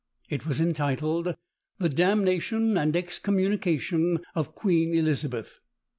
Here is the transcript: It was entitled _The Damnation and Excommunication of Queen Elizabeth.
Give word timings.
It 0.31 0.47
was 0.47 0.59
entitled 0.59 1.35
_The 1.79 1.93
Damnation 1.93 2.75
and 2.75 2.95
Excommunication 2.97 4.17
of 4.33 4.55
Queen 4.55 4.95
Elizabeth. 4.95 5.59